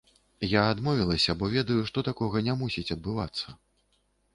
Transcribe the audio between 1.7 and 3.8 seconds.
што такога не мусіць адбывацца.